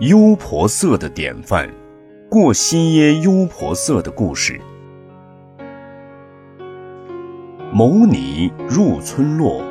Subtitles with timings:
[0.00, 1.68] 优婆塞的典范，
[2.30, 4.58] 过西耶优婆塞的故事。
[7.70, 9.62] 牟尼入村落，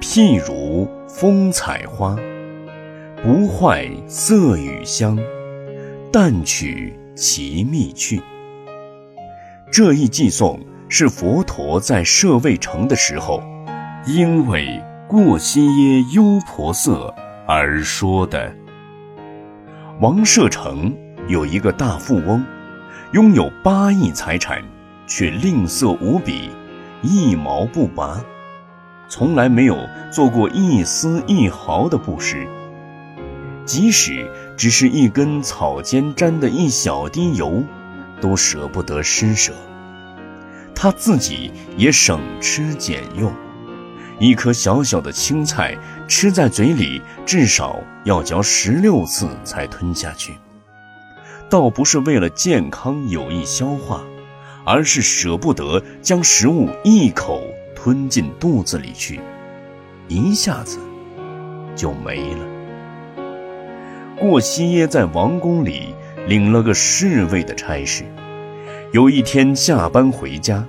[0.00, 2.16] 譬如风采花，
[3.20, 5.18] 不坏色与香，
[6.12, 8.22] 但取其蜜去。
[9.72, 13.42] 这一寄颂是佛陀在舍卫城的时候，
[14.06, 17.12] 因为过西耶优婆塞
[17.44, 18.54] 而说的。
[20.00, 20.96] 王舍城
[21.26, 22.44] 有一个大富翁，
[23.10, 24.62] 拥有八亿财产，
[25.08, 26.50] 却吝啬无比。
[27.02, 28.22] 一毛不拔，
[29.08, 29.76] 从来没有
[30.12, 32.46] 做过一丝一毫的布施。
[33.64, 37.64] 即使只是一根草尖沾的一小滴油，
[38.20, 39.52] 都舍不得施舍。
[40.76, 43.32] 他自己也省吃俭用，
[44.18, 50.34] 一颗小小的青菜吃在嘴里，至少要嚼十六次才吞下去。
[51.48, 54.02] 倒不是为了健康有益消化。
[54.70, 57.42] 而是舍不得将食物一口
[57.74, 59.18] 吞进肚子里去，
[60.08, 60.78] 一下子
[61.74, 63.24] 就没了。
[64.20, 65.94] 过西耶在王宫里
[66.26, 68.04] 领了个侍卫的差事，
[68.92, 70.66] 有一天下班回家，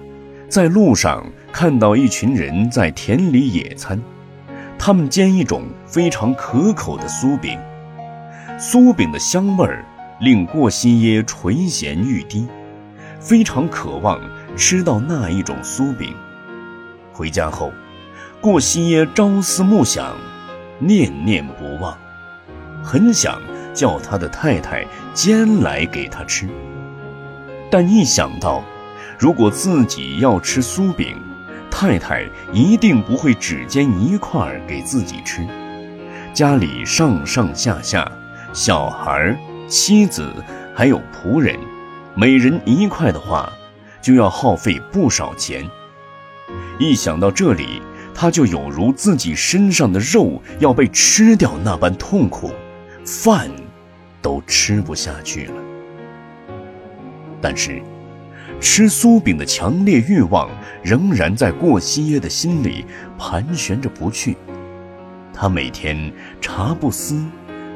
[0.49, 4.01] 在路上看到一群人在田里野餐，
[4.79, 7.59] 他们煎一种非常可口的酥饼，
[8.57, 9.85] 酥饼的香味儿
[10.19, 12.47] 令过西耶垂涎欲滴。
[13.19, 14.19] 非常渴望
[14.55, 16.15] 吃到那一种酥饼。
[17.13, 17.71] 回家后，
[18.41, 20.15] 过西耶朝思暮想，
[20.79, 21.95] 念念不忘，
[22.83, 23.39] 很想
[23.71, 24.83] 叫他的太太
[25.13, 26.49] 煎来给他吃。
[27.69, 28.63] 但一想到，
[29.19, 31.17] 如果自己要吃酥饼，
[31.69, 35.45] 太太一定不会只煎一块给自己吃。
[36.33, 38.09] 家里上上下下，
[38.53, 40.31] 小孩、妻子
[40.73, 41.59] 还有仆人。
[42.15, 43.51] 每人一块的话，
[44.01, 45.69] 就要耗费不少钱。
[46.79, 47.81] 一想到这里，
[48.15, 52.51] 他就有如自己身上的肉要被吃掉那般痛苦，
[53.03, 53.51] 饭
[54.21, 55.53] 都吃不下去了。
[57.41, 57.81] 但是，
[58.61, 60.49] 吃酥饼的强烈欲望
[60.83, 62.85] 仍然在过西耶的心里
[63.17, 64.35] 盘旋着不去。
[65.33, 66.11] 他每天
[66.41, 67.23] 茶不思，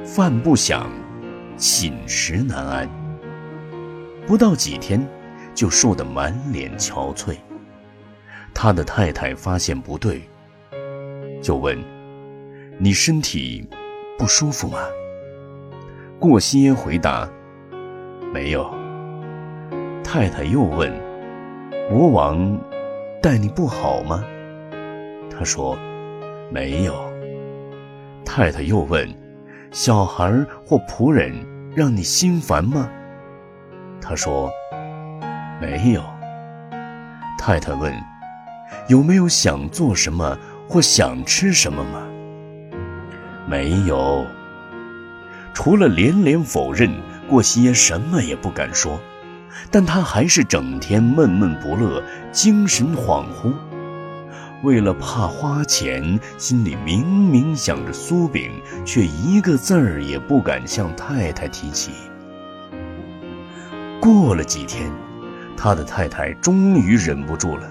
[0.05, 0.89] 饭不想，
[1.57, 2.89] 寝食难安。
[4.27, 5.05] 不到几天，
[5.55, 7.38] 就瘦得满脸憔悴。
[8.53, 10.21] 他的太太发现不对，
[11.41, 11.77] 就问
[12.77, 13.65] ：“你身体
[14.17, 14.79] 不舒服吗？”
[16.19, 17.29] 过西耶回答
[18.33, 18.69] ：“没有。”
[20.13, 20.94] 太太又问
[21.90, 22.59] ：“国王
[23.19, 24.24] 待你不好吗？”
[25.28, 25.75] 他说
[26.53, 26.94] ：“没有。”
[28.24, 29.09] 太太又问
[29.74, 30.31] ：“小孩
[30.63, 31.34] 或仆人
[31.75, 32.88] 让你心烦吗？”
[34.00, 34.51] 他说
[35.59, 36.03] ：“没有。”
[37.40, 37.91] 太太问
[38.90, 40.38] ：“有没有想做什么
[40.69, 42.03] 或想吃什么吗？”
[43.50, 44.24] 没有。
[45.56, 46.91] 除了连连否认，
[47.28, 49.00] 过西耶什么也不敢说。
[49.71, 53.53] 但他还是整天闷闷不乐，精神恍惚。
[54.63, 58.51] 为了怕花钱，心里明明想着酥饼，
[58.85, 61.91] 却一个字儿也不敢向太太提起。
[63.99, 64.89] 过了几天，
[65.57, 67.69] 他的太太终于忍不住了，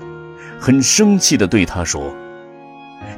[0.61, 2.15] 很生气地对他说：“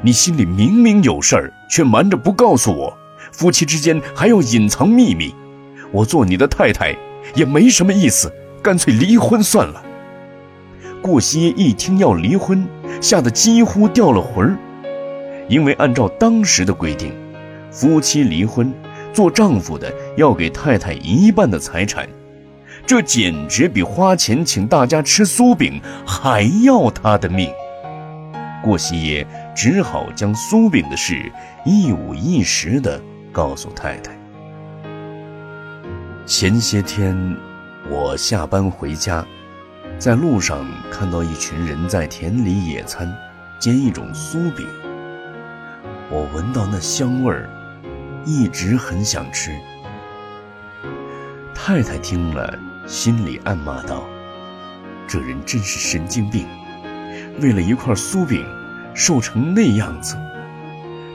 [0.01, 2.97] 你心里明明有事儿，却瞒着不告诉我，
[3.31, 5.35] 夫妻之间还要隐藏秘密。
[5.91, 6.95] 我做你的太太
[7.35, 8.31] 也没什么意思，
[8.65, 9.83] 干脆离婚算了。”
[11.03, 12.67] 顾惜一听要离婚，
[12.99, 14.57] 吓得几乎掉了魂儿，
[15.47, 17.13] 因为按照当时的规定，
[17.69, 18.73] 夫妻离婚，
[19.13, 22.09] 做丈夫的要给太太一半的财产。
[22.87, 27.51] 这简直比花钱请大家吃酥饼还要他的命。
[28.63, 31.31] 过西耶只好将酥饼的事
[31.65, 32.99] 一五一十地
[33.31, 34.11] 告诉太太。
[36.25, 37.15] 前些天，
[37.87, 39.23] 我下班回家，
[39.99, 43.15] 在路上看到一群人在田里野餐，
[43.59, 44.67] 煎一种酥饼。
[46.09, 47.47] 我闻到那香味儿，
[48.25, 49.51] 一直很想吃。
[51.53, 52.57] 太太听了。
[52.87, 54.03] 心里暗骂道
[55.09, 56.45] ：“这人真是神经病，
[57.41, 58.45] 为了一块酥饼，
[58.93, 60.15] 瘦成那样子。”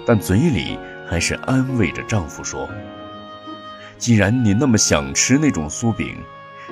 [0.05, 0.77] 但嘴里
[1.09, 2.69] 还是安慰着丈夫说
[3.99, 6.17] ：“既然你那么想吃那种酥饼，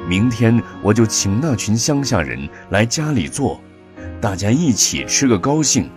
[0.06, 3.60] 明天我就请那群乡下人来家里做，
[4.20, 5.90] 大家一起吃个高兴。”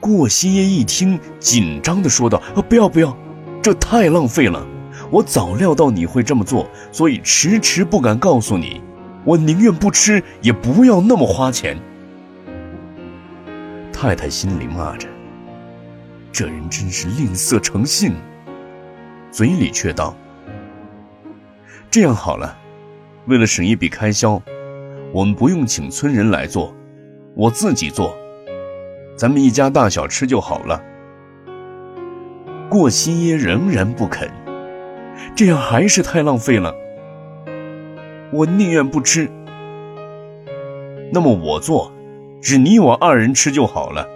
[0.00, 3.16] 过西耶一听，紧张地说道：“啊，不要不要，
[3.60, 4.64] 这太浪费了，
[5.10, 8.80] 我早料到你会这么做，所以迟迟不敢告诉你。
[9.24, 11.76] 我宁愿不吃，也不要那么花钱。
[13.92, 15.08] 太太心里骂着
[16.30, 18.14] ：“这人真是吝啬成性。”
[19.32, 20.16] 嘴里却道
[21.90, 22.56] ：“这样好了，
[23.26, 24.40] 为了省一笔开销，
[25.12, 26.74] 我们不用请村人来做，
[27.34, 28.14] 我自己做，
[29.16, 30.82] 咱们一家大小吃就好了。”
[32.68, 34.30] 过新耶仍然不肯，
[35.34, 36.74] 这样还是太浪费了。
[38.30, 39.30] 我宁愿不吃。
[41.10, 41.90] 那么我做，
[42.42, 44.06] 只你我二人吃就好了。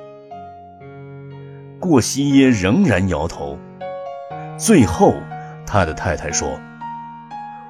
[1.80, 3.58] 过西耶仍然摇头。
[4.58, 5.14] 最后，
[5.66, 6.60] 他的太太说：“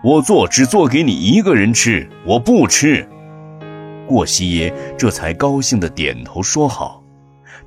[0.03, 3.09] 我做只做给你一个人吃，我不吃。”
[4.07, 7.03] 过西耶这才高兴地点头说好。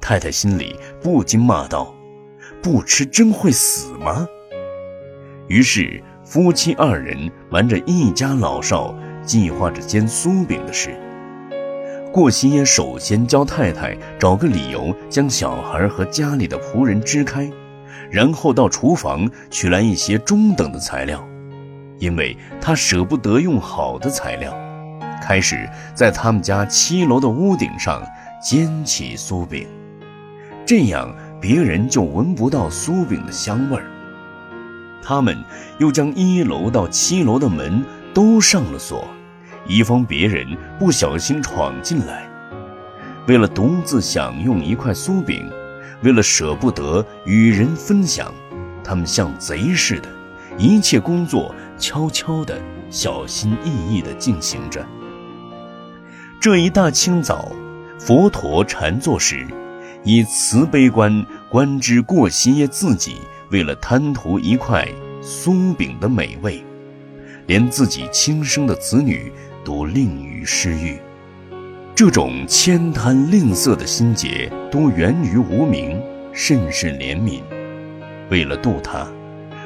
[0.02, 1.94] 太太心里不禁骂道。
[2.62, 4.28] 不吃真会死吗？
[5.48, 8.94] 于是夫妻二人瞒着一家老少，
[9.24, 11.00] 计划着煎酥饼的事。
[12.12, 17.48] 过新耶首先教太太找个理由将小孩和家里的仆人支开，
[18.10, 21.24] 然后到厨房取来一些中等的材料，
[22.00, 24.54] 因为他舍不得用好的材料，
[25.22, 28.02] 开始在他们家七楼的屋顶上
[28.42, 29.68] 煎起酥饼，
[30.66, 31.16] 这样。
[31.42, 33.86] 别人就闻不到酥饼的香味儿。
[35.04, 35.38] 他们
[35.78, 39.08] 又将一楼到七楼的门都上了锁，
[39.68, 42.28] 以防别人不小心闯进来。
[43.28, 45.48] 为了独自享用一块酥饼，
[46.02, 48.34] 为了舍不得与人分享，
[48.84, 50.10] 他们像贼似的，
[50.58, 52.60] 一切工作悄悄地、
[52.90, 54.86] 小心翼翼地进行着。
[56.40, 57.52] 这一大清早，
[58.00, 59.46] 佛陀禅坐时。
[60.08, 63.16] 以慈悲观观之过新耶自己，
[63.50, 64.88] 为了贪图一块
[65.20, 66.64] 酥饼的美味，
[67.48, 69.32] 连自己亲生的子女
[69.64, 71.00] 都令于失欲。
[71.96, 76.00] 这种悭贪吝啬的心结，都源于无名，
[76.32, 77.42] 甚是怜悯。
[78.30, 79.08] 为了度他，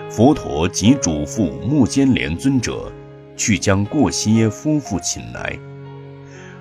[0.09, 2.91] 佛陀即嘱咐目犍连尊者，
[3.37, 5.57] 去将过新耶夫妇请来。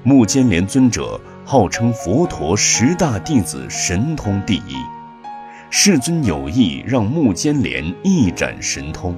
[0.03, 1.21] 目犍连尊者。
[1.51, 4.75] 号称佛陀十大弟子神通第一，
[5.71, 9.17] 世尊有意让目犍连一展神通。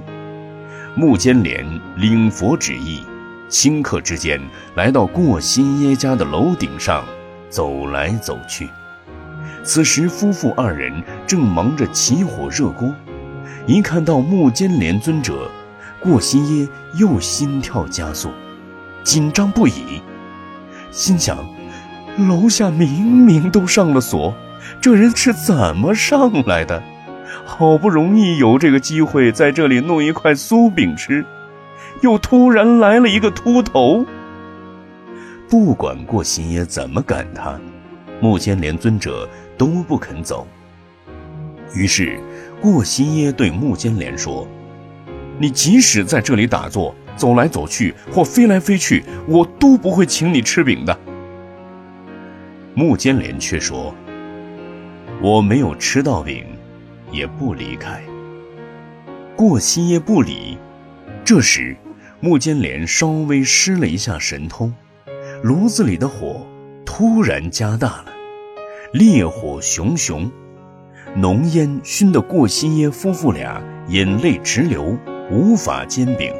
[0.95, 1.65] 目犍连
[1.97, 3.01] 领佛旨意，
[3.49, 4.39] 顷刻之间
[4.75, 7.03] 来到过新耶家的楼顶上，
[7.49, 8.69] 走来走去。
[9.61, 12.95] 此时夫妇二人正忙着起火热锅，
[13.67, 15.49] 一看到目犍连尊者，
[15.99, 18.29] 过新耶又心跳加速，
[19.03, 20.01] 紧张不已，
[20.91, 21.37] 心想。
[22.27, 24.33] 楼下明明都上了锁，
[24.81, 26.83] 这人是怎么上来的？
[27.45, 31.25] 好不容易有这个机会在这里弄一块酥饼吃，
[32.01, 34.05] 又突然来了一个秃头。
[35.49, 37.57] 不管过新耶怎么赶他，
[38.19, 39.27] 目犍连尊者
[39.57, 40.45] 都不肯走。
[41.73, 42.19] 于是
[42.61, 44.47] 过新耶对目犍连说
[45.39, 50.97] ：“你即使在这里打坐、走来走去或飞来飞去，我都不会请你吃饼的。”
[52.75, 53.93] 穆坚连却说
[55.21, 56.45] ：“我没有吃到饼，
[57.11, 58.01] 也不离开。”
[59.35, 60.57] 过西耶不理。
[61.25, 61.75] 这时，
[62.19, 64.73] 穆坚连稍微施了一下神通，
[65.41, 66.45] 炉子里的火
[66.85, 68.05] 突然加大了，
[68.93, 70.31] 烈火熊熊，
[71.15, 74.97] 浓烟熏得过西耶夫妇俩眼泪直流，
[75.29, 76.33] 无法煎饼。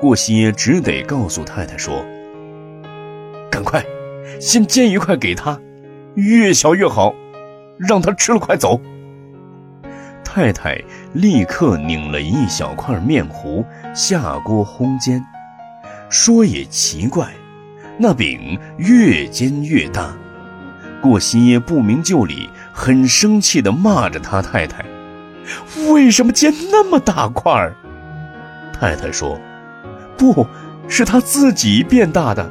[0.00, 2.04] 过西耶只得告诉太太说
[3.50, 3.84] ：“赶快。”
[4.40, 5.58] 先煎一块给他，
[6.14, 7.14] 越小越好，
[7.78, 8.80] 让他吃了快走。
[10.22, 10.78] 太太
[11.14, 13.64] 立刻拧了一小块面糊
[13.94, 15.24] 下锅烘煎。
[16.10, 17.32] 说也奇怪，
[17.98, 20.14] 那饼越煎越大。
[21.02, 24.84] 过新耶不明就里，很生气地骂着他太太
[25.90, 27.74] ：“为什么煎那么大块儿？”
[28.72, 29.36] 太太说
[30.16, 30.46] ：“不
[30.86, 32.48] 是他自己变大的。”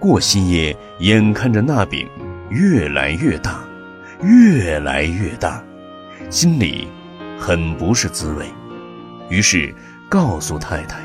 [0.00, 2.08] 过新耶眼看着那饼
[2.50, 3.62] 越来越大，
[4.20, 5.62] 越来越大，
[6.28, 6.88] 心里
[7.38, 8.44] 很不是滋味，
[9.28, 9.72] 于是
[10.08, 10.98] 告诉太太：“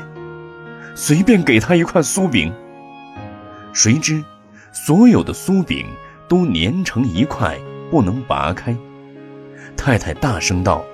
[0.96, 2.52] 随便给他一块酥饼。”
[3.72, 4.20] 谁知
[4.72, 5.86] 所有的酥饼
[6.26, 7.56] 都粘成一块，
[7.90, 8.76] 不能拔开。
[9.76, 10.84] 太太大声道：“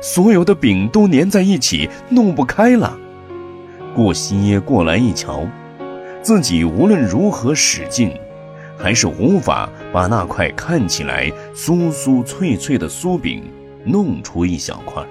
[0.00, 2.96] 所有的饼都粘在一起，弄不开了。”
[3.94, 5.46] 过新耶过来一瞧。
[6.22, 8.18] 自己无论如何使劲，
[8.78, 13.42] 还是无法把那块看起来酥酥脆脆的酥饼
[13.84, 15.04] 弄出一小块。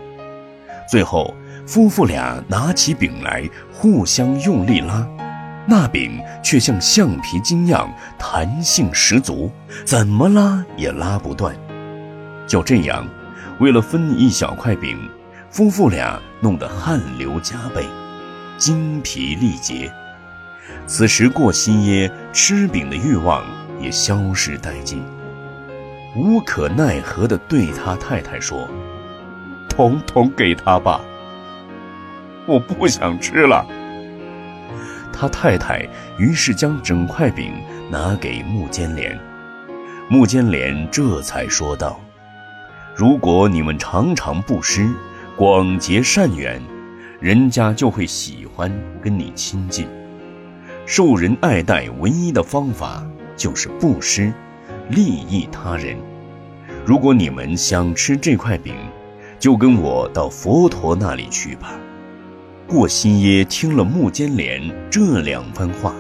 [0.89, 1.31] 最后，
[1.67, 5.07] 夫妇俩拿起饼来，互相用力拉，
[5.65, 7.89] 那柄却像橡皮筋样
[8.19, 9.49] 弹性十足，
[9.85, 11.55] 怎么拉也拉不断。
[12.45, 13.07] 就这样，
[13.59, 14.97] 为了分一小块饼，
[15.49, 17.85] 夫妇俩弄得汗流浃背，
[18.57, 19.89] 精疲力竭。
[20.85, 23.45] 此时，过新耶吃饼的欲望
[23.79, 25.01] 也消失殆尽，
[26.13, 28.67] 无可奈何地对他太太说
[29.69, 30.99] ：“统统给他吧，
[32.45, 33.65] 我不想吃了。”
[35.13, 37.53] 他太太于是将整块饼
[37.89, 39.17] 拿给穆坚莲，
[40.09, 41.99] 穆坚莲这才说道
[42.95, 44.91] ：“如果你们常常布施，
[45.37, 46.61] 广结善缘，
[47.21, 49.87] 人家就会喜欢跟你亲近。”
[50.85, 54.33] 受人爱戴唯一的方法就是布施，
[54.89, 55.97] 利益他人。
[56.85, 58.75] 如果你们想吃这块饼，
[59.39, 61.79] 就跟我到佛陀那里去吧。
[62.67, 65.93] 过新耶听了木坚莲这两番话，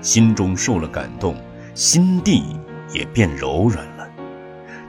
[0.00, 1.34] 心中受了感动，
[1.74, 2.44] 心地
[2.92, 4.06] 也变柔软了，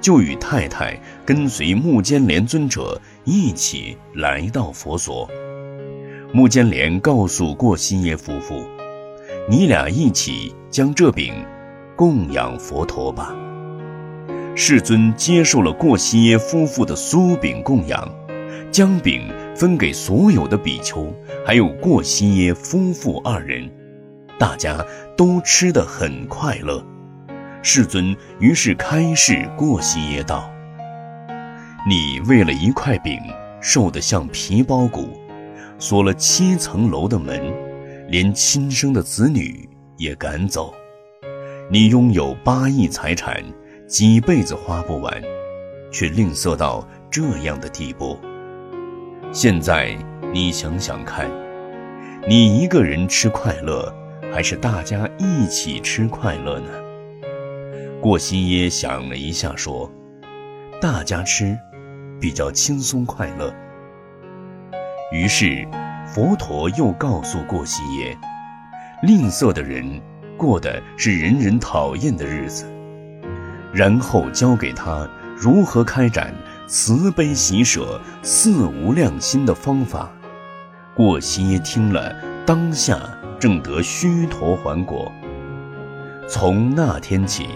[0.02, 5.30] 就与太太跟随木坚莲尊者一起来到佛所。
[6.34, 8.66] 木坚莲告诉过新耶夫妇。
[9.50, 11.34] 你俩一起将这饼
[11.98, 13.36] 供养佛陀吧。
[14.56, 18.10] 世尊接受了过新耶夫妇的酥饼供养，
[18.72, 21.14] 将饼分给所有的比丘，
[21.46, 23.70] 还有过西耶夫妇二人，
[24.38, 26.84] 大家都吃得很快乐。
[27.62, 30.52] 世尊于是开示过西耶道
[31.88, 33.20] ：“你为了一块饼，
[33.62, 35.10] 瘦得像皮包骨，
[35.80, 37.42] 锁了七层楼的门。”
[38.10, 39.68] 连亲生的子女
[39.98, 40.72] 也赶走，
[41.72, 43.42] 你拥有八亿财产，
[43.88, 45.24] 几辈子花不完，
[45.90, 48.20] 却吝啬到这样的地步。
[49.34, 49.98] 现在
[50.32, 51.28] 你想想看，
[52.28, 53.92] 你一个人吃快乐，
[54.32, 56.68] 还是大家一起吃快乐呢？
[58.00, 59.92] 过新耶想了一下，说
[60.80, 61.58] ：“大家吃，
[62.22, 63.52] 比较轻松快乐。”
[65.12, 65.68] 于是。
[66.06, 68.16] 佛陀又告诉过西耶，
[69.02, 70.00] 吝啬的人
[70.38, 72.66] 过的是人人讨厌的日子，
[73.74, 76.32] 然后教给他如何开展
[76.68, 80.12] 慈悲喜舍、四无量心的方法。
[80.96, 82.16] 过西耶听了，
[82.46, 83.00] 当下
[83.40, 85.12] 正得须陀还果。
[86.28, 87.48] 从那天起，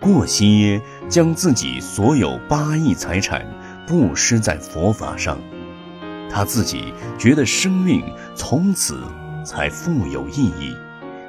[0.00, 3.46] 过西耶将自己所有八亿财产
[3.86, 5.38] 布施在佛法上。
[6.30, 8.02] 他自己觉得生命
[8.34, 9.02] 从此
[9.44, 10.74] 才富有意义，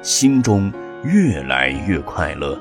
[0.02, 0.72] 心中
[1.04, 2.58] 越来越快乐。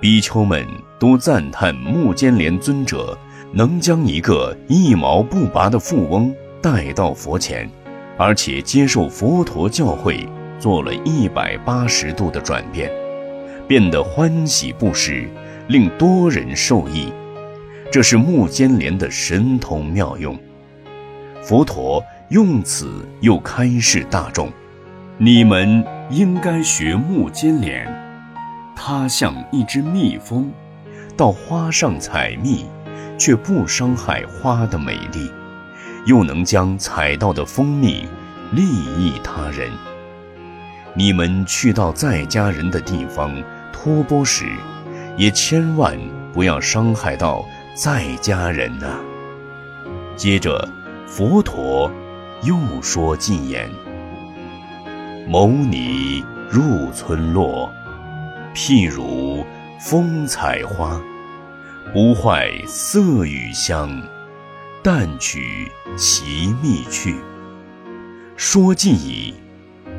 [0.00, 0.66] 比丘们
[0.98, 3.18] 都赞叹木坚连尊者
[3.52, 7.68] 能将一个一毛不拔的富翁带到佛前，
[8.18, 12.90] 而且接受佛陀教诲，做了一百八十度的转变，
[13.66, 15.28] 变得欢喜不施，
[15.68, 17.10] 令多人受益。
[17.90, 20.38] 这是木坚连的神通妙用。
[21.42, 24.50] 佛陀用此又开示大众：
[25.16, 27.86] 你们应该学木坚连，
[28.76, 30.52] 它像一只蜜蜂，
[31.16, 32.66] 到花上采蜜，
[33.18, 35.28] 却不伤害花的美丽，
[36.04, 38.06] 又能将采到的蜂蜜
[38.52, 39.72] 利益他人。
[40.94, 43.34] 你们去到在家人的地方
[43.72, 44.44] 托钵时，
[45.16, 45.98] 也千万
[46.32, 49.00] 不要伤害到在家人呐。
[50.16, 50.68] 接着。
[51.08, 51.88] 佛陀
[52.42, 53.70] 又说禁言：
[55.28, 57.72] 牟尼入村落，
[58.56, 59.44] 譬如
[59.78, 60.98] 风采花，
[61.92, 64.02] 不坏色与香，
[64.82, 67.16] 但取其蜜去。
[68.34, 69.34] 说尽矣，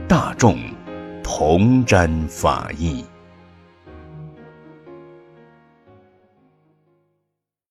[0.07, 0.57] 大众
[1.23, 3.05] 同沾法意。